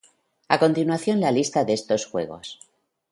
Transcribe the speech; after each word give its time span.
A 0.55 0.57
continuación 0.63 1.21
la 1.21 1.31
lista 1.31 1.63
de 1.63 1.73
estos 1.73 2.07
juegos. 2.07 2.59